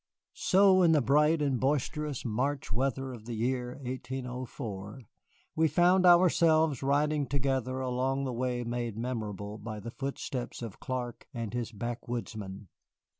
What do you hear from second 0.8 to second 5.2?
in the bright and boisterous March weather of the year 1804,